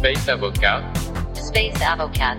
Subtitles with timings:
[0.00, 0.82] Space Avocat,
[1.34, 2.34] Space Avocat,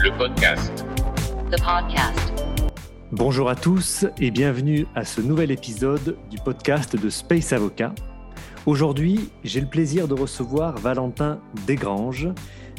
[0.00, 0.84] le podcast.
[1.50, 2.32] the podcast.
[3.10, 7.92] Bonjour à tous et bienvenue à ce nouvel épisode du podcast de Space Avocat.
[8.64, 12.28] Aujourd'hui, j'ai le plaisir de recevoir Valentin Desgranges.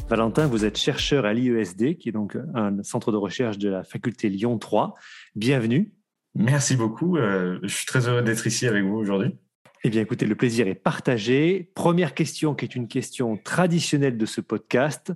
[0.08, 3.84] Valentin, vous êtes chercheur à l'IESD, qui est donc un centre de recherche de la
[3.84, 4.94] faculté Lyon 3.
[5.36, 5.92] Bienvenue.
[6.34, 7.18] Merci beaucoup.
[7.18, 9.36] euh, je suis très heureux d'être ici avec vous aujourd'hui.
[9.86, 11.70] Eh bien, écoutez, le plaisir est partagé.
[11.74, 15.12] Première question, qui est une question traditionnelle de ce podcast.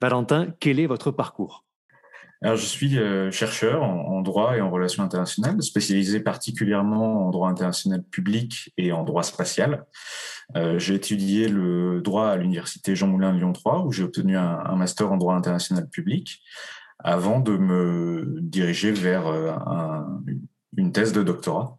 [0.00, 1.66] Valentin, quel est votre parcours?
[2.40, 7.50] Alors, je suis euh, chercheur en, droit et en relations internationales, spécialisé particulièrement en droit
[7.50, 9.84] international public et en droit spatial.
[10.56, 14.38] Euh, j'ai étudié le droit à l'université Jean Moulin de Lyon 3, où j'ai obtenu
[14.38, 16.40] un, master en droit international public,
[17.00, 20.22] avant de me diriger vers euh, un-
[20.78, 21.76] une thèse de doctorat.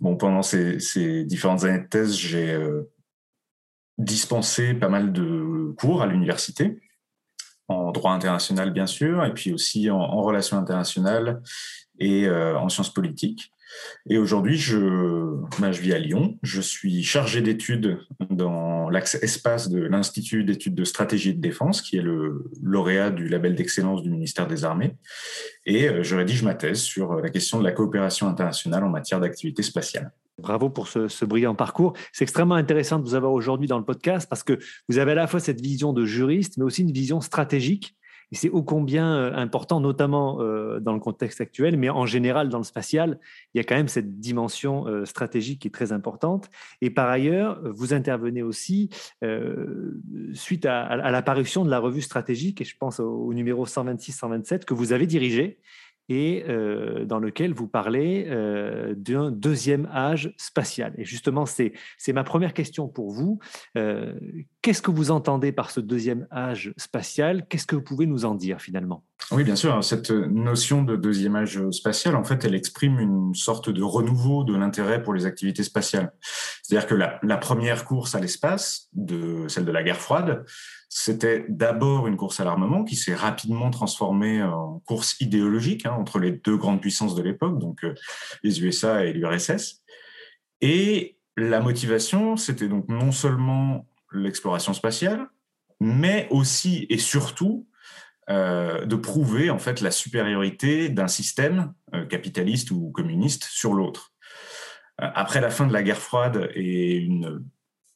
[0.00, 2.90] Bon, pendant ces, différentes années de thèse, j'ai euh,
[3.98, 6.80] dispensé pas mal de cours à l'université,
[7.66, 11.42] en droit international bien sûr, et puis aussi en, en relations internationales
[11.98, 13.52] et euh, en sciences politiques.
[14.08, 14.78] Et aujourd'hui, je,
[15.60, 16.38] ben, je vis à Lyon.
[16.42, 17.98] Je suis chargé d'études
[18.38, 23.28] dans l'axe espace de l'Institut d'études de stratégie de défense, qui est le lauréat du
[23.28, 24.96] label d'excellence du ministère des Armées.
[25.66, 29.20] Et euh, je rédige ma thèse sur la question de la coopération internationale en matière
[29.20, 30.12] d'activité spatiale.
[30.38, 31.94] Bravo pour ce brillant parcours.
[32.12, 34.56] C'est extrêmement intéressant de vous avoir aujourd'hui dans le podcast parce que
[34.88, 37.96] vous avez à la fois cette vision de juriste, mais aussi une vision stratégique.
[38.30, 42.48] Et c'est ô combien euh, important, notamment euh, dans le contexte actuel, mais en général
[42.48, 43.18] dans le spatial,
[43.54, 46.50] il y a quand même cette dimension euh, stratégique qui est très importante.
[46.82, 48.90] Et par ailleurs, vous intervenez aussi
[50.34, 53.66] suite à, à- à l'apparition de la revue stratégique, et je pense au, au numéro
[53.66, 55.58] 126-127 que vous avez dirigé
[56.08, 60.94] et euh, dans lequel vous parlez euh, d'un deuxième âge spatial.
[60.96, 61.72] Et justement, c'est
[62.12, 63.38] ma première question pour vous.
[63.76, 64.14] Euh,
[64.62, 67.46] Qu'est-ce que vous entendez par ce deuxième âge spatial?
[67.48, 69.04] Qu'est-ce que vous pouvez nous en dire finalement?
[69.30, 69.84] Oui, bien sûr.
[69.84, 74.56] Cette notion de deuxième âge spatial, en fait, elle exprime une sorte de renouveau de
[74.56, 76.12] l'intérêt pour les activités spatiales.
[76.62, 80.46] C'est-à-dire que la, première course à l'espace, de celle de la guerre froide,
[80.88, 86.18] c'était d'abord une course à l'armement qui s'est rapidement transformée en course idéologique hein, entre
[86.18, 87.94] les deux grandes puissances de l'époque, donc euh,
[88.42, 89.82] les USA et l'URSS.
[90.62, 95.28] Et la motivation, c'était donc non seulement l'exploration spatiale,
[95.80, 97.67] mais aussi et surtout
[98.30, 104.12] euh, de prouver en fait la supériorité d'un système euh, capitaliste ou communiste sur l'autre.
[105.00, 107.42] Euh, après la fin de la guerre froide et une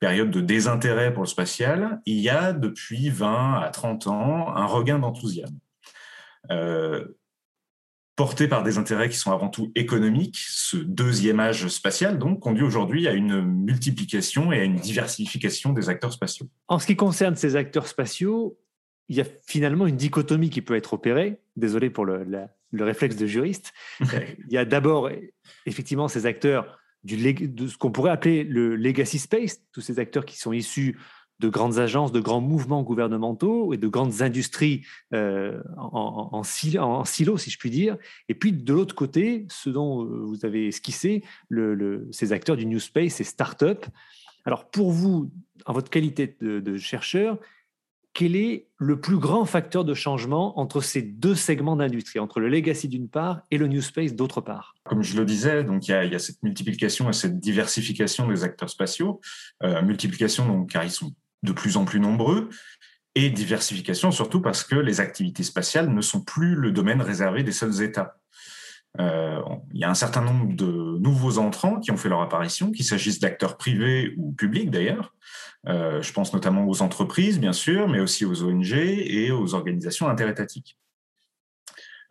[0.00, 4.64] période de désintérêt pour le spatial, il y a depuis 20 à 30 ans un
[4.64, 5.58] regain d'enthousiasme.
[8.16, 12.62] Porté par des intérêts qui sont avant tout économiques, ce deuxième âge spatial donc conduit
[12.62, 16.46] aujourd'hui à une multiplication et à une diversification des acteurs spatiaux.
[16.68, 18.58] En ce qui concerne ces acteurs spatiaux,
[19.12, 21.38] il y a finalement une dichotomie qui peut être opérée.
[21.56, 23.72] Désolé pour le, la- le réflexe de juriste.
[24.14, 25.10] Euh, Il y a d'abord
[25.66, 30.24] effectivement ces acteurs du, de ce qu'on pourrait appeler le legacy space, tous ces acteurs
[30.24, 30.98] qui sont issus
[31.40, 36.42] de grandes agences, de grands mouvements gouvernementaux et de grandes industries euh, en, en, en
[36.46, 37.96] sil- en silo, si je puis dire.
[38.30, 42.56] Et puis de l'autre côté, ce dont euh, vous avez esquissé, le, le- ces acteurs
[42.56, 43.84] du new space, ces start-up.
[44.46, 45.30] Alors pour vous,
[45.66, 47.38] en votre qualité de, de chercheur,
[48.14, 52.48] quel est le plus grand facteur de changement entre ces deux segments d'industrie, entre le
[52.48, 54.74] legacy d'une part et le new space d'autre part?
[54.84, 59.20] Comme je le disais, il y a, cette multiplication et cette diversification des acteurs spatiaux.
[59.62, 62.50] Euh, multiplication car ils sont de plus en plus nombreux
[63.14, 67.52] et diversification surtout parce que les activités spatiales ne sont plus le domaine réservé des
[67.52, 68.16] seuls États.
[69.00, 69.40] Euh,
[69.72, 72.84] il y a un certain nombre de nouveaux entrants qui ont fait leur apparition, qu'il
[72.84, 75.14] s'agisse d'acteurs privés ou publics d'ailleurs.
[75.68, 80.08] Euh, je pense notamment aux entreprises, bien sûr, mais aussi aux ONG et aux organisations
[80.08, 80.78] interétatiques.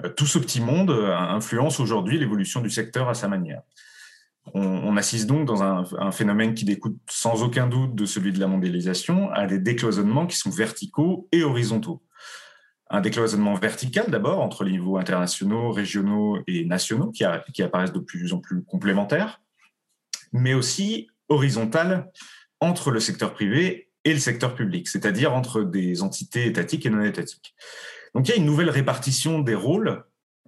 [0.03, 3.61] Euh, Tout ce petit monde euh, influence aujourd'hui l'évolution du secteur à sa manière.
[4.55, 8.47] On, assiste donc dans un, phénomène qui découle sans aucun doute de celui de la
[8.47, 12.01] mondialisation à des décloisonnements qui sont verticaux et horizontaux.
[12.89, 18.33] Un décloisonnement vertical d'abord entre les niveaux internationaux, régionaux et nationaux qui apparaissent de plus
[18.33, 19.41] en plus complémentaires,
[20.33, 22.11] mais aussi horizontal
[22.61, 27.03] entre le secteur privé et le secteur public, c'est-à-dire entre des entités étatiques et non
[27.03, 27.55] étatiques.
[28.15, 30.03] Donc il y a une nouvelle répartition des rôles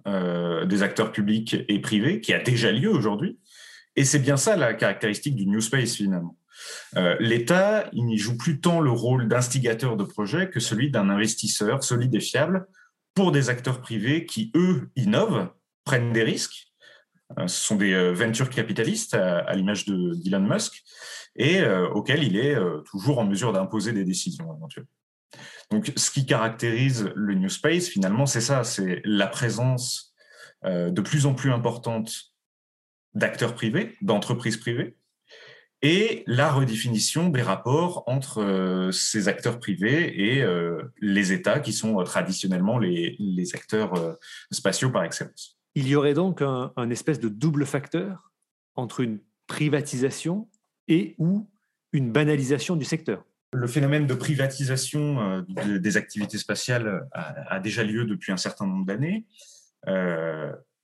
[0.06, 3.38] euh, des acteurs publics et privés qui a déjà lieu aujourd'hui,
[3.96, 6.36] et c'est bien ça la caractéristique du New Space finalement.
[6.96, 11.08] Euh, L'État, il n'y joue plus tant le rôle d'instigateur de projet que celui d'un
[11.10, 12.66] investisseur solide et fiable
[13.14, 15.48] pour des acteurs privés qui, eux, innovent,
[15.84, 16.72] prennent des risques,
[17.46, 20.82] ce sont des ventures capitalistes à, l'image de d'Elon Musk
[21.36, 24.86] et auxquels il est toujours en mesure d'imposer des décisions éventuelles.
[25.70, 30.14] Donc, ce qui caractérise le New Space, finalement, c'est ça, c'est la présence
[30.64, 32.34] de plus en plus importante
[33.14, 34.96] d'acteurs privés, d'entreprises privées,
[35.84, 41.74] et la redéfinition des rapports entre euh, ces acteurs privés et euh, les États qui
[41.74, 43.18] sont euh, traditionnellement les,
[43.52, 44.16] acteurs
[44.50, 45.53] spatiaux par excellence.
[45.74, 48.32] Il y aurait donc un, espèce de double facteur
[48.74, 50.48] entre une privatisation
[50.88, 51.48] et ou
[51.92, 53.24] une banalisation du secteur.
[53.52, 59.26] Le phénomène de privatisation des activités spatiales a, déjà lieu depuis un certain nombre d'années.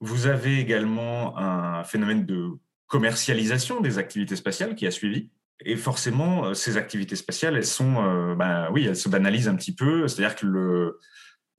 [0.01, 2.59] vous avez également un phénomène de
[2.91, 5.31] commercialisation des activités spatiales qui a suivi.
[5.65, 9.55] Et forcément, euh, ces activités spatiales, elles sont, euh, ben oui, elles se banalisent un
[9.55, 10.09] petit peu.
[10.09, 10.99] C'est-à-dire que le,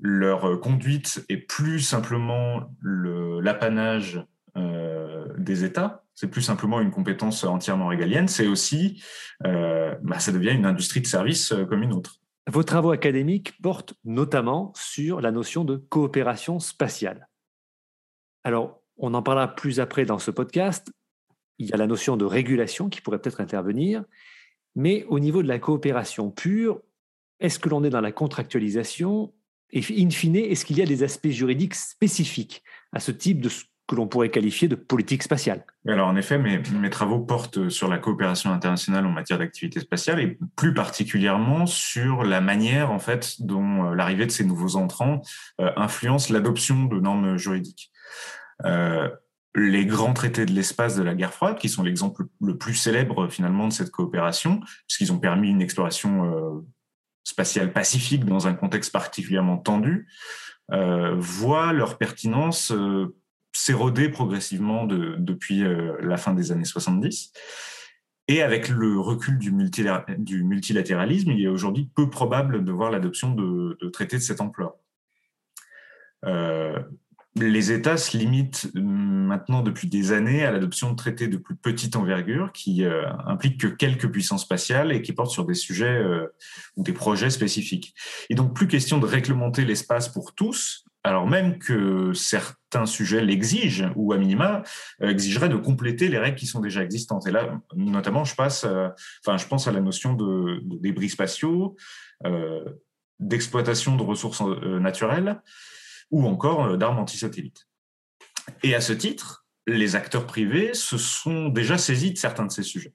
[0.01, 4.25] leur conduite est plus simplement l'apanage
[4.57, 6.03] euh, des États.
[6.15, 8.27] C'est plus simplement une compétence entièrement régalienne.
[8.27, 9.01] C'est aussi,
[9.45, 12.15] euh, ben, ça devient une industrie de service comme une autre.
[12.50, 17.30] Vos travaux académiques portent notamment sur la notion de coopération spatiale.
[18.44, 20.92] Alors, on en parlera plus après dans ce podcast,
[21.59, 24.04] il y a la notion de régulation qui pourrait peut-être intervenir,
[24.75, 26.81] mais au niveau de la coopération pure,
[27.39, 29.33] est-ce que l'on est dans la contractualisation
[29.73, 32.63] Et in fine, est-ce qu'il y a des aspects juridiques spécifiques
[32.94, 35.65] à ce type de ce que l'on pourrait qualifier de politique spatiale?
[35.88, 40.38] Alors en effet, mes, travaux portent sur la coopération internationale en matière d'activité spatiale et
[40.56, 45.21] plus particulièrement sur la manière en fait dont euh, l'arrivée de ces nouveaux entrants
[45.59, 47.91] euh, influence l'adoption de normes juridiques.
[48.65, 49.09] Euh,
[49.56, 53.27] les grands traités de l'espace de la guerre froide, qui sont l'exemple le plus célèbre
[53.27, 56.63] finalement de cette coopération, puisqu'ils ont permis une exploration
[57.23, 60.07] spatiale pacifique dans un contexte particulièrement tendu,
[60.71, 63.15] euh, voient leur pertinence euh,
[63.53, 65.62] s'éroder progressivement depuis
[66.01, 67.33] la fin des années 70.
[68.29, 73.77] Et avec le recul du, multilatéralisme, il est aujourd'hui peu probable de voir l'adoption de,
[73.81, 74.75] de, traités de cette ampleur
[77.36, 81.56] les États se limitent euh, maintenant depuis des années à l'adoption de traités de plus
[81.56, 85.98] petite envergure qui euh, impliquent que quelques puissances spatiales et qui portent sur des sujets
[85.98, 86.28] euh,
[86.75, 87.94] ou des projets spécifiques.
[88.30, 93.92] Et donc plus question de réglementer l'espace pour tous, alors même que certains sujets l'exigent
[93.95, 94.62] ou à minima
[95.01, 97.25] exigeraient de compléter les règles qui sont déjà existantes.
[97.28, 101.75] Et là, notamment, je passe, je pense à la notion de, de débris spatiaux,
[103.19, 105.42] d'exploitation de ressources naturelles
[106.11, 107.67] ou encore euh, d'armes antisatellites.
[108.63, 112.63] Et à ce titre, les acteurs privés se sont déjà saisis de certains de ces
[112.63, 112.93] sujets.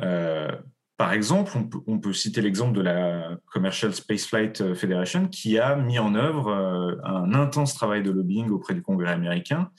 [0.00, 0.50] Euh,
[0.96, 1.56] par exemple,
[1.88, 6.94] on peut, citer l'exemple de la Commercial Spaceflight Federation qui a mis en œuvre euh,
[7.04, 9.70] un intense travail de lobbying auprès du Congrès américain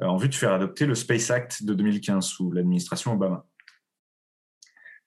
[0.00, 3.44] en vue de faire adopter le Space Act de 2015 sous l'administration Obama.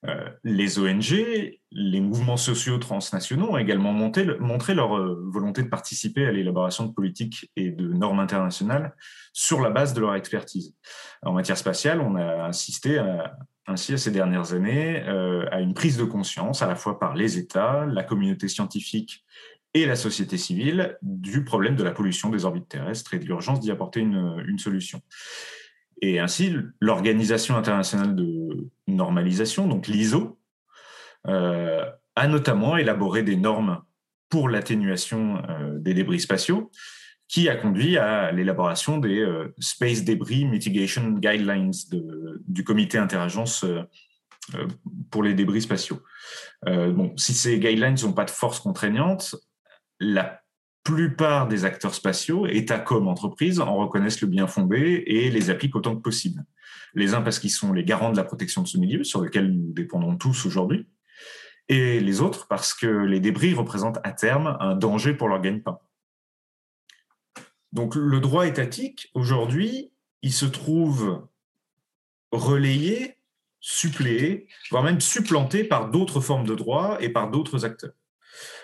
[0.08, 6.26] Euh, les ONG, les mouvements sociaux transnationaux ont également montré leur euh, volonté de participer
[6.26, 8.96] à l'élaboration de politiques et de normes internationales
[9.34, 10.76] sur la base de leur expertise.
[11.24, 13.02] En matière spatiale, on a assisté
[13.68, 17.16] ainsi à ces dernières années euh, à une prise de conscience à la fois par
[17.16, 19.26] les États, la communauté scientifique
[19.74, 23.60] et la société civile du problème de la pollution des orbites terrestres et de l'urgence
[23.60, 25.02] d'y apporter une solution.
[26.02, 30.38] Et ainsi, l'Organisation internationale de normalisation, donc l'ISO,
[31.28, 31.86] euh,
[32.16, 33.82] a notamment élaboré des normes
[34.30, 36.72] pour l'atténuation euh, des débris spatiaux,
[37.28, 41.72] qui a conduit à l'élaboration des euh, Space Debris Mitigation Guidelines
[42.48, 43.66] du comité interagence
[45.10, 46.04] pour les débris spatiaux.
[46.64, 49.36] bon, si ces guidelines n'ont pas de force contraignante,
[50.00, 50.40] la
[50.86, 55.76] plupart des acteurs spatiaux, États comme entreprises, en reconnaissent le bien fondé et les appliquent
[55.76, 56.46] autant que possible.
[56.94, 59.52] Les uns parce qu'ils sont les garants de la protection de ce milieu, sur lequel
[59.52, 60.88] nous dépendons tous aujourd'hui,
[61.68, 65.80] et les autres parce que les débris représentent à terme un danger pour leur gagne-pain.
[67.74, 71.28] Donc le droit étatique, aujourd'hui, il se trouve
[72.32, 73.18] relayé,
[73.60, 77.94] suppléé, voire même supplanté par d'autres formes de droit et par d'autres acteurs.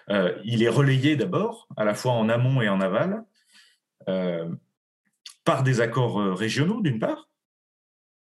[0.10, 3.24] Euh, il est relayé d'abord, à la fois en amont et en aval,
[4.08, 4.50] euh,
[5.44, 7.30] par des accords euh, régionaux d'une part,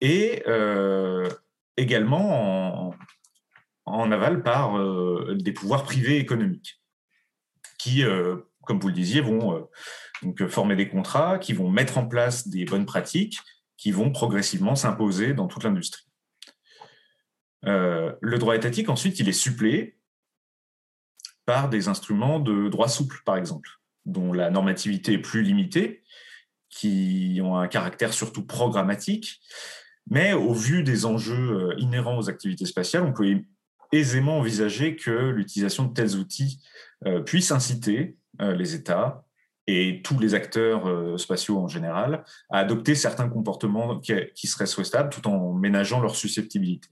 [0.01, 0.43] et
[1.77, 2.95] également
[3.85, 4.79] en, aval par
[5.35, 6.81] des pouvoirs privés économiques,
[7.77, 8.03] qui,
[8.63, 9.69] comme vous le disiez, vont
[10.49, 13.37] former des contrats, qui vont mettre en place des bonnes pratiques,
[13.77, 16.07] qui vont progressivement s'imposer dans toute l'industrie.
[17.61, 20.00] le droit étatique, ensuite, il est suppléé
[21.45, 23.69] par des instruments de droit souple, par exemple,
[24.05, 26.03] dont la normativité est plus limitée
[26.69, 29.41] qui ont un caractère surtout programmatique.
[30.09, 33.41] Mais au vu des enjeux inhérents aux activités spatiales, on peut
[33.91, 36.63] aisément envisager que l'utilisation de tels outils
[37.25, 39.25] puisse inciter les États
[39.67, 45.27] et tous les acteurs spatiaux en général à adopter certains comportements qui, seraient souhaitables tout
[45.27, 46.89] en ménageant leur susceptibilité.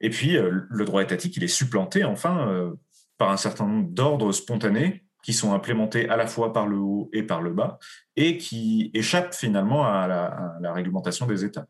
[0.00, 2.72] Et puis, le droit étatique, il est supplanté, enfin,
[3.18, 7.10] par un certain nombre d'ordres spontanés qui sont implémentés à la fois par le haut
[7.12, 7.78] et par le bas,
[8.16, 11.66] et qui échappent finalement à la, réglementation des États.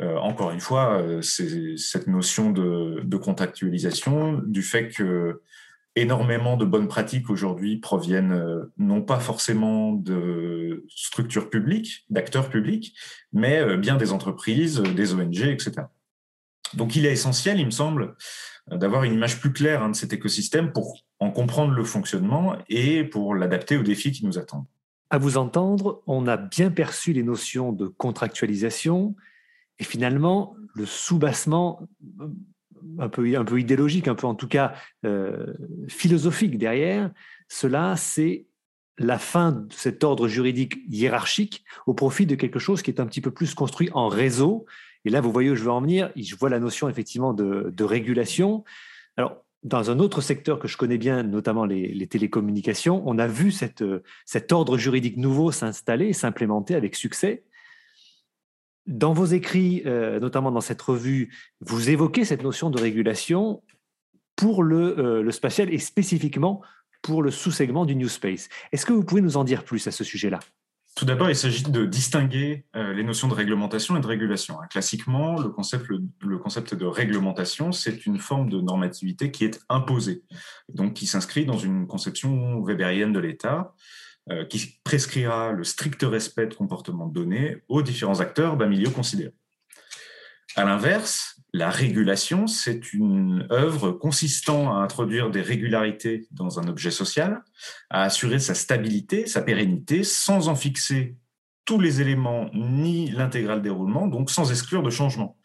[0.00, 5.42] Euh, encore une fois, euh, c'est cette notion de, de, contractualisation, du fait que
[5.94, 12.96] énormément de bonnes pratiques aujourd'hui proviennent euh, non pas forcément de structures publiques, d'acteurs publics,
[13.32, 15.82] mais bien des entreprises, des ONG, etc.
[16.74, 18.16] Donc il est essentiel, il me semble,
[18.70, 23.04] d'avoir une image plus claire hein, de cet écosystème pour en comprendre le fonctionnement et
[23.04, 24.66] pour l'adapter aux défis qui nous attendent.
[25.10, 29.14] À vous entendre, on a bien perçu les notions de contractualisation
[29.78, 31.86] et finalement le soubassement
[32.98, 35.52] un peu, un peu idéologique, un peu en tout cas euh,
[35.88, 37.10] philosophique derrière.
[37.48, 38.46] Cela, c'est
[38.98, 43.06] la fin de cet ordre juridique hiérarchique au profit de quelque chose qui est un
[43.06, 44.66] petit peu plus construit en réseau
[45.04, 46.10] et là, vous voyez où je veux en venir.
[46.16, 48.64] Je vois la notion effectivement de, régulation.
[49.16, 53.50] Alors, dans un autre secteur que je connais bien, notamment les, télécommunications, on a vu
[53.50, 53.84] cette,
[54.24, 57.44] cet ordre juridique nouveau s'installer, s'implémenter avec succès.
[58.86, 63.62] Dans vos écrits, euh, notamment dans cette revue, vous évoquez cette notion de régulation
[64.34, 66.62] pour euh, le spatial et spécifiquement
[67.00, 68.48] pour le sous-segment du New Space.
[68.72, 70.40] Est-ce que vous pouvez nous en dire plus à ce sujet-là?
[70.94, 74.60] Tout d'abord, il s'agit de distinguer euh, les notions de réglementation et de régulation.
[74.60, 74.66] Hein.
[74.70, 80.22] Classiquement, le concept, de réglementation, c'est une forme de normativité qui est imposée,
[80.68, 83.74] donc qui s'inscrit dans une conception weberienne de l'État,
[84.30, 89.32] euh, qui prescrira le strict respect de comportements donnés aux différents acteurs d'un milieu considéré.
[90.56, 96.90] À l'inverse, la régulation, c'est une œuvre consistant à introduire des régularités dans un objet
[96.90, 97.42] social,
[97.90, 101.16] à assurer sa stabilité, sa pérennité, sans en fixer
[101.64, 105.36] tous les éléments ni l'intégral déroulement, donc sans exclure de changement.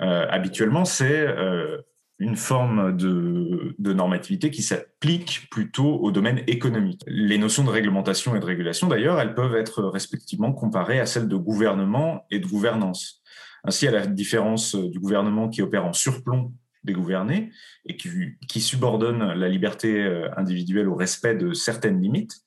[0.00, 1.78] Euh, habituellement, c'est euh,
[2.18, 7.02] une forme de, de normativité qui s'applique plutôt au domaine économique.
[7.06, 11.28] Les notions de réglementation et de régulation, d'ailleurs, elles peuvent être respectivement comparées à celles
[11.28, 13.19] de gouvernement et de gouvernance.
[13.64, 16.52] Ainsi, à la différence euh, du gouvernement qui opère en surplomb
[16.82, 17.52] des gouvernés
[17.84, 22.40] et qui, subordonne la liberté euh, individuelle au respect de certaines limites,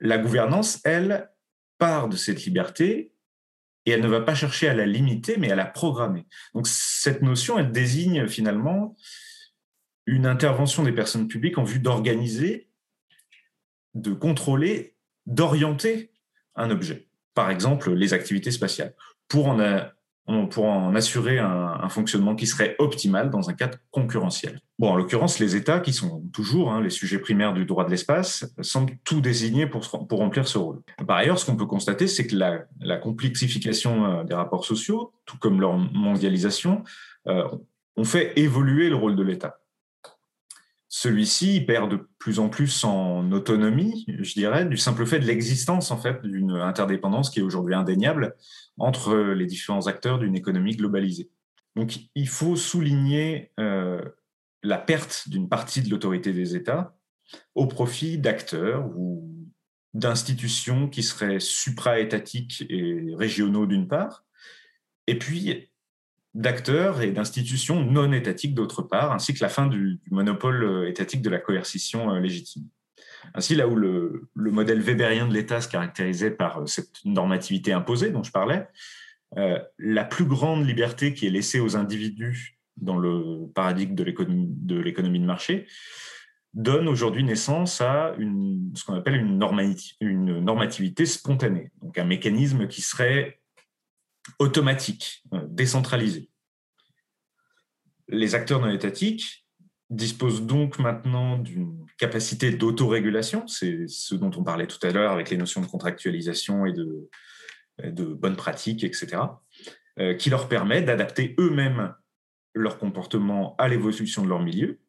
[0.00, 1.30] la gouvernance, elle,
[1.78, 3.12] part de cette liberté
[3.86, 6.26] et elle ne va pas chercher à la limiter, mais à la programmer.
[6.54, 8.96] Donc cette notion, elle désigne finalement
[10.06, 12.70] une intervention des personnes publiques en vue d'organiser,
[13.94, 16.12] de contrôler, d'orienter
[16.54, 17.08] un objet.
[17.34, 18.94] Par exemple, les activités spatiales.
[19.28, 19.58] Pour en,
[20.26, 24.60] on pourra en assurer un, fonctionnement qui serait optimal dans un cadre concurrentiel.
[24.78, 27.90] Bon, en l'occurrence, les États, qui sont toujours hein, les sujets primaires du droit de
[27.90, 30.80] l'espace, semblent tout désignés pour, pour remplir ce rôle.
[31.06, 35.36] Par ailleurs, ce qu'on peut constater, c'est que la, complexification euh, des rapports sociaux, tout
[35.38, 36.84] comme leur mondialisation,
[37.26, 37.46] euh,
[37.96, 39.58] ont fait évoluer le rôle de l'État
[40.96, 45.90] celui-ci perd de plus en plus en autonomie, je dirais, du simple fait de l'existence
[45.90, 48.36] en fait d'une interdépendance qui est aujourd'hui indéniable
[48.78, 51.32] entre les différents acteurs d'une économie globalisée.
[51.74, 54.00] Donc, il faut souligner euh,
[54.62, 56.96] la perte d'une partie de l'autorité des États
[57.56, 59.28] au profit d'acteurs ou
[59.94, 64.24] d'institutions qui seraient supra-étatiques et régionaux d'une part,
[65.08, 65.70] et puis
[66.34, 71.22] d'acteurs et d'institutions non étatiques d'autre part, ainsi que la fin du, monopole euh, étatique
[71.22, 72.64] de la coercition euh, légitime.
[73.34, 78.10] Ainsi, là où le, modèle weberien de l'État se caractérisait par euh, cette normativité imposée
[78.10, 78.66] dont je parlais,
[79.80, 85.24] la plus grande liberté qui est laissée aux individus dans le paradigme de l'économie de,
[85.24, 85.66] marché
[86.52, 88.14] donne aujourd'hui naissance à
[88.74, 93.40] ce qu'on appelle une normativité spontanée, donc un mécanisme qui serait
[94.38, 96.30] automatique, euh, décentralisé.
[98.08, 99.46] Les acteurs non étatiques
[99.90, 105.30] disposent donc maintenant d'une capacité d'autorégulation, c'est ce dont on parlait tout à l'heure avec
[105.30, 107.08] les notions de contractualisation et de,
[107.82, 109.22] de bonnes pratiques, etc.,
[110.00, 111.94] euh, qui leur permet d'adapter eux-mêmes
[112.54, 114.80] leur comportement à l'évolution de leur milieu,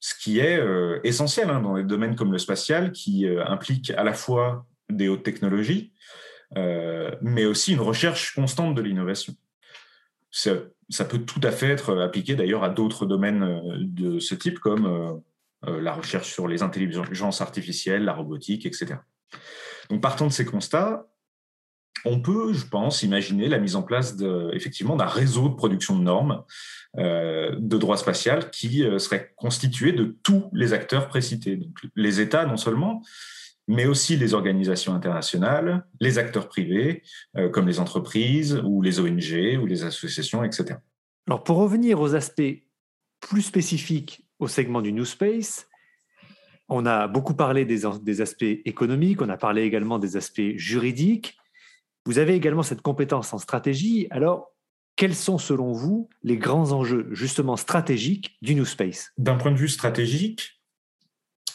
[0.00, 4.02] ce qui est euh, essentiel hein, dans des domaines comme le spatial, qui implique à
[4.02, 5.92] la fois des hautes technologies,
[6.56, 9.34] mais aussi une recherche constante de l'innovation.
[10.30, 14.58] Ça, peut tout à fait être appliqué d'ailleurs à d'autres domaines euh, de ce type,
[14.58, 14.86] comme
[15.66, 18.96] euh, la recherche sur les intelligences artificielles, la robotique, etc.
[19.88, 21.06] Donc, partant de ces constats,
[22.04, 24.16] on peut, je pense, imaginer la mise en place
[24.52, 26.44] effectivement d'un réseau de production de normes
[26.98, 31.56] euh, de droit spatial qui euh, serait constitué de tous les acteurs précités.
[31.56, 33.02] Donc, les États, non seulement,
[33.68, 37.02] mais aussi les organisations internationales, les acteurs privés,
[37.36, 40.78] euh, comme les entreprises ou les ONG ou les associations, etc.
[41.26, 42.64] Alors, pour revenir aux aspects
[43.20, 45.68] plus spécifiques au segment du New Space,
[46.68, 51.36] on a beaucoup parlé des, des aspects économiques, on a parlé également des aspects juridiques.
[52.06, 54.06] Vous avez également cette compétence en stratégie.
[54.10, 54.54] Alors,
[54.96, 59.12] quels sont selon vous les grands enjeux justement stratégiques du New Space?
[59.18, 60.59] D'un point de vue stratégique,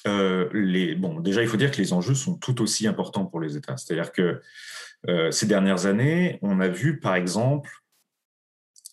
[0.08, 3.58] euh, bon, déjà il faut dire que les enjeux sont tout aussi importants pour les
[3.58, 3.78] États.
[3.78, 4.42] C'est-à-dire que
[5.08, 7.72] euh, ces dernières années, on a vu par exemple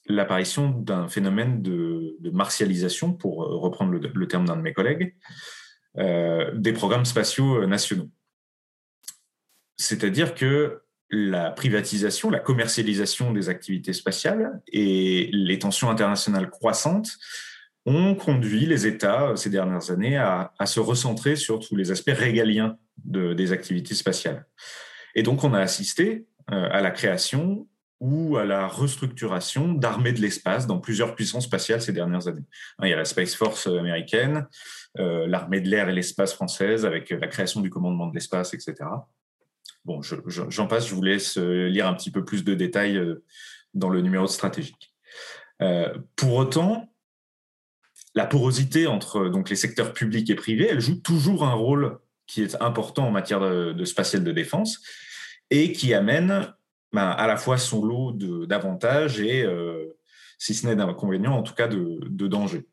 [0.07, 5.15] l'apparition d'un phénomène de, martialisation, pour reprendre le, terme d'un de mes collègues,
[5.99, 8.11] euh, des programmes spatiaux nationaux.
[9.77, 17.19] C'est-à-dire que la privatisation, la commercialisation des activités spatiales et les tensions internationales croissantes
[17.87, 22.13] ont conduit les États euh, ces dernières années à, se recentrer sur tous les aspects
[22.15, 24.47] régaliens des activités spatiales.
[25.15, 27.67] Et donc on a assisté euh, à la création
[28.01, 32.45] ou à la restructuration d'armées de l'espace dans plusieurs puissances spatiales ces dernières années.
[32.83, 34.47] Il y a la Space Force américaine,
[34.99, 38.75] euh, l'armée de l'air et l'espace française avec la création du commandement de l'espace, etc.
[39.85, 43.01] Bon, j'en passe, je vous laisse lire un petit peu plus de détails
[43.75, 44.95] dans le numéro stratégique.
[46.17, 46.92] Pour autant,
[48.15, 52.43] la porosité entre donc, les secteurs publics et privés, elle joue toujours un rôle qui
[52.43, 54.81] est important en matière de, spatial de défense
[55.51, 56.53] et qui amène
[56.93, 58.13] ben, à la fois son lot
[58.47, 59.47] d'avantages et,
[60.39, 62.67] si ce n'est d'inconvénients, en tout cas de, de dangers.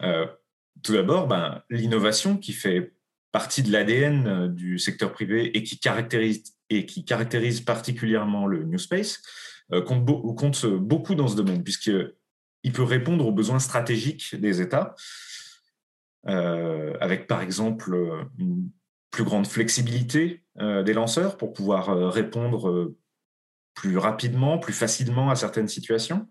[0.00, 2.92] tout d'abord, ben, l'innovation qui fait
[3.32, 9.22] partie de l'ADN euh, du secteur privé et qui caractérise, particulièrement le New Space,
[9.72, 10.06] euh, compte,
[10.36, 11.62] compte, beaucoup dans ce domaine,
[12.62, 14.94] puisqu'il peut répondre aux besoins stratégiques des États,
[16.26, 18.70] euh, avec par exemple une
[19.10, 22.94] plus grande flexibilité des lanceurs pour pouvoir répondre
[23.74, 26.28] plus rapidement, plus facilement à certaines situations.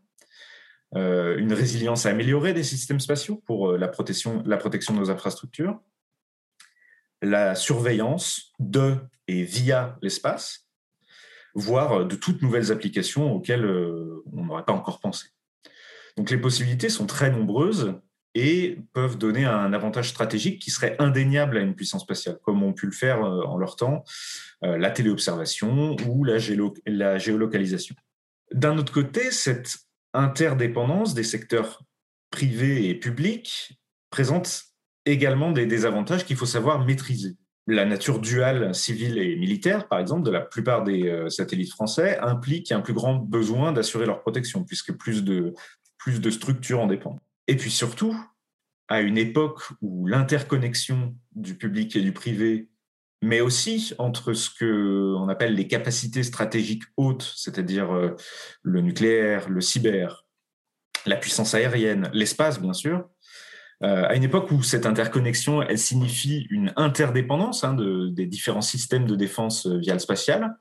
[0.93, 5.79] une résilience améliorée des systèmes spatiaux pour la protection, de nos infrastructures,
[7.21, 10.67] la surveillance de et via l'espace,
[11.53, 15.27] voire de toutes nouvelles applications auxquelles euh, on n'aurait pas encore pensé.
[16.17, 17.93] Donc les possibilités sont très nombreuses
[18.33, 22.73] et peuvent donner un avantage stratégique qui serait indéniable à une puissance spatiale, comme ont
[22.73, 24.03] pu le faire euh, en leur temps
[24.63, 26.37] euh, la téléobservation ou la,
[26.85, 27.95] la géolocalisation.
[28.53, 29.77] D'un autre côté, cette
[30.13, 31.83] interdépendance des secteurs
[32.31, 34.65] privés et publics présente
[35.05, 37.37] également des désavantages qu'il faut savoir maîtriser.
[37.65, 42.17] La nature duale civile et militaire, par exemple, de la plupart des euh, satellites français
[42.19, 45.53] implique un plus grand besoin d'assurer leur protection, puisque plus de,
[46.07, 47.19] plus de structures en dépendent.
[47.47, 48.15] Et puis surtout,
[48.87, 52.69] à une époque où l'interconnexion du public et du privé,
[53.21, 58.15] mais aussi entre ce qu'on appelle les capacités stratégiques hautes, c'est-à-dire euh,
[58.61, 60.25] le nucléaire, le cyber,
[61.05, 63.09] la puissance aérienne, l'espace, bien sûr,
[63.83, 68.61] euh, à une époque où cette interconnexion, elle signifie une interdépendance hein, de, des différents
[68.61, 70.55] systèmes de défense euh, via le spatial,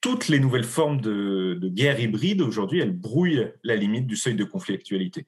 [0.00, 4.44] toutes les nouvelles formes de, guerre hybride aujourd'hui, elles brouillent la limite du seuil de
[4.44, 5.26] conflictualité.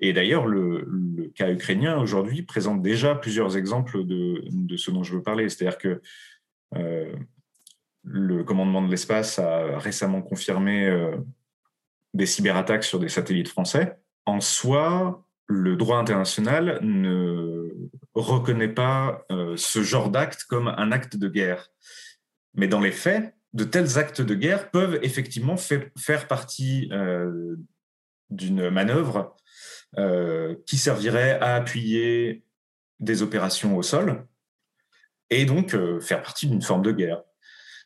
[0.00, 5.14] Et d'ailleurs, le, cas ukrainien aujourd'hui présente déjà plusieurs exemples de, de, ce dont je
[5.14, 5.48] veux parler.
[5.48, 6.00] C'est-à-dire que
[6.74, 7.14] euh,
[8.02, 11.16] le commandement de l'espace a récemment confirmé euh,
[12.12, 13.96] des cyberattaques sur des satellites français.
[14.26, 17.70] En soi, le droit international ne
[18.14, 21.70] reconnaît pas euh, ce genre d'acte comme un acte de guerre.
[22.54, 27.56] Mais dans les faits, de tels actes de guerre peuvent effectivement faire partie euh,
[28.30, 29.36] d'une manœuvre
[29.96, 32.44] euh, qui servirait à appuyer
[33.00, 34.26] des opérations au sol
[35.30, 37.22] et donc faire partie d'une forme de guerre.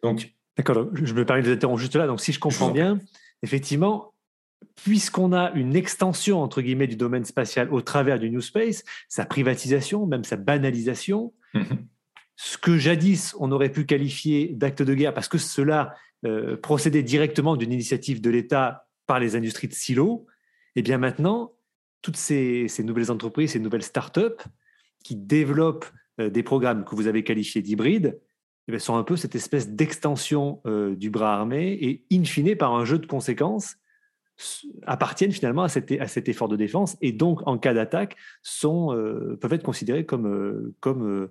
[0.03, 2.09] Donc, D'accord, je me permets de vous interrompre juste là.
[2.09, 2.99] Donc, si je comprends bien,
[3.45, 4.13] effectivement,
[4.75, 9.25] puisqu'on a une extension, entre guillemets, du domaine spatial au travers du New Space, sa
[9.25, 11.87] privatisation, même sa banalisation, mhm.
[12.39, 17.03] Ce que jadis on aurait pu qualifier d'acte de guerre, parce que cela euh, procédait
[17.03, 20.27] directement d'une initiative de l'État par les industries de silo,
[20.77, 21.53] et eh bien maintenant,
[22.01, 24.41] toutes ces, nouvelles entreprises, ces nouvelles start-up
[25.03, 28.21] qui développent euh, des programmes que vous avez qualifiés d'hybrides,
[28.69, 32.73] eh sont un peu cette espèce d'extension euh, du bras armé et in fine par
[32.73, 33.77] un jeu de conséquences
[34.87, 38.89] appartiennent finalement à cet, effort de défense et donc en cas d'attaque sont
[39.41, 41.29] peuvent être considérés comme comme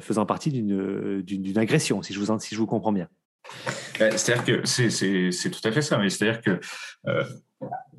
[0.00, 3.08] faisant partie d'une agression si je vous comprends bien.
[3.98, 6.60] C'est-à-dire que c'est tout à fait ça, mais c'est-à-dire que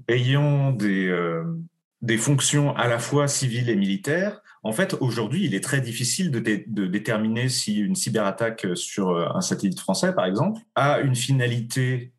[0.07, 5.79] ayant des fonctions à la fois civiles et militaires, en fait, aujourd'hui, il est très
[5.79, 6.39] difficile de,
[6.87, 12.13] déterminer si une cyberattaque sur euh, un satellite français, par exemple, a une finalité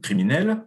[0.00, 0.62] criminelle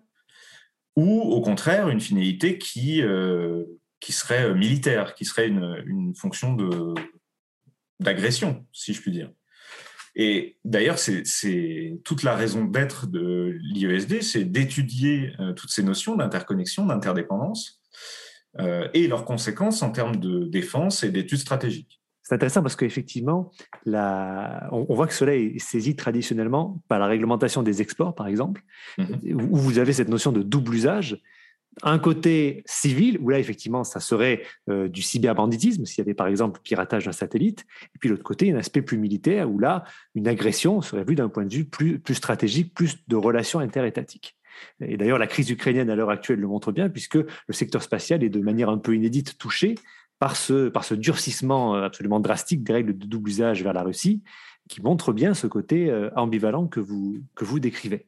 [0.96, 3.64] ou, au contraire, une finalité qui, euh,
[4.00, 6.56] qui serait militaire, qui serait une, une fonction
[8.00, 9.32] d'agression, si je puis dire.
[10.16, 16.16] Et d'ailleurs, c'est toute la raison d'être de l'IESD, c'est d'étudier euh, toutes ces notions
[16.16, 17.82] d'interconnexion, d'interdépendance,
[18.60, 22.03] euh, et leurs conséquences en termes de défense et d'études stratégiques.
[22.34, 23.52] C'est intéressant parce qu'effectivement,
[23.86, 28.64] on, on, voit que cela est saisi traditionnellement par la réglementation des exports, par exemple,
[28.98, 29.50] mhm.
[29.52, 31.22] où vous avez cette notion de double usage.
[31.84, 36.26] Un côté civil, où là, effectivement, ça serait euh, du cyberbanditisme, s'il y avait par
[36.26, 39.84] exemple piratage d'un satellite, et puis l'autre côté, un aspect plus militaire, où là,
[40.16, 44.36] une agression serait vue d'un point de vue plus, plus stratégique, plus de relations interétatiques.
[44.82, 48.24] Et d'ailleurs, la crise ukrainienne à l'heure actuelle le montre bien, puisque le secteur spatial
[48.24, 49.76] est de manière un peu inédite touché
[50.24, 54.24] par ce, durcissement euh, absolument drastique des règles de double usage vers la Russie,
[54.70, 58.06] qui montre bien ce côté euh, ambivalent que vous, que vous décrivez.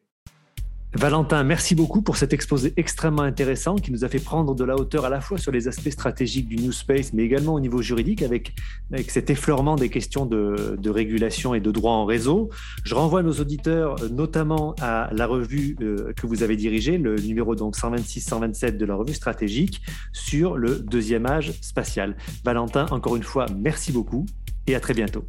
[0.97, 4.77] Valentin, merci beaucoup pour cet exposé extrêmement intéressant qui nous a fait prendre de la
[4.77, 7.81] hauteur à la fois sur les aspects stratégiques du New Space, mais également au niveau
[7.81, 8.53] juridique avec,
[8.93, 12.49] avec cet effleurement des questions de, régulation et de droit en réseau.
[12.86, 17.15] Je renvoie nos auditeurs euh, notamment à la revue euh, que vous avez dirigée, le
[17.15, 19.81] numéro donc 126-127 de la revue stratégique
[20.13, 22.15] sur le deuxième âge spatial.
[22.45, 24.25] Valentin, encore une fois, merci beaucoup
[24.65, 25.25] et à très bientôt.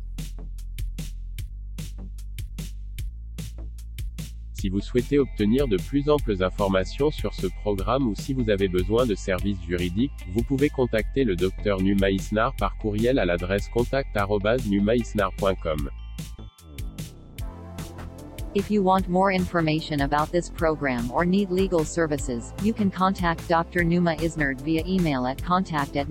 [4.59, 8.69] Si vous souhaitez obtenir de plus amples informations sur ce programme ou si vous avez
[8.69, 13.69] besoin de services juridiques, vous pouvez contacter le Dr Numa Isnar par courriel à l'adresse
[13.69, 15.91] contact@numaisnar.com.
[18.55, 23.47] If you want more information about this program or need legal services, you can contact
[23.51, 23.85] Dr.
[23.85, 26.07] Via email at contact at.